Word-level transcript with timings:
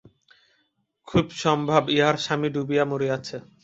খুব 1.07 1.25
সম্ভব, 1.43 1.83
ইহার 1.95 2.15
স্বামী 2.17 2.49
ডুবিয়া 2.55 2.83
মরিয়াছে। 2.91 3.37